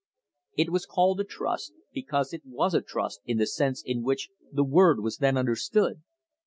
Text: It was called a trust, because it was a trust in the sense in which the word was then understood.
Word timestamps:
It 0.57 0.71
was 0.71 0.87
called 0.87 1.19
a 1.19 1.23
trust, 1.23 1.73
because 1.93 2.33
it 2.33 2.41
was 2.43 2.73
a 2.73 2.81
trust 2.81 3.21
in 3.23 3.37
the 3.37 3.45
sense 3.45 3.83
in 3.85 4.01
which 4.01 4.29
the 4.51 4.63
word 4.63 4.99
was 4.99 5.17
then 5.17 5.37
understood. 5.37 6.01